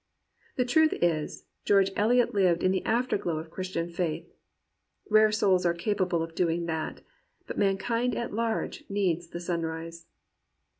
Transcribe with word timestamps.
The 0.55 0.65
truth 0.65 0.93
is, 0.93 1.45
George 1.63 1.91
Eliot 1.95 2.33
lived 2.33 2.63
in 2.63 2.71
the 2.71 2.83
afterglow 2.85 3.37
of 3.37 3.51
Christian 3.51 3.87
faith. 3.87 4.33
Rare 5.11 5.31
souls 5.31 5.63
are 5.63 5.75
capable 5.75 6.23
of 6.23 6.33
doing 6.33 6.65
that. 6.65 7.01
But 7.45 7.59
mankind 7.59 8.15
at 8.17 8.33
large 8.33 8.83
needs 8.89 9.27
the 9.27 9.39
sunrise. 9.39 10.07